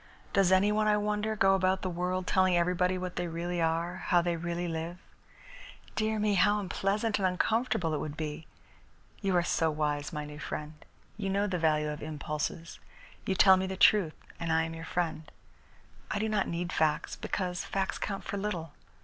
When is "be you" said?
8.17-9.35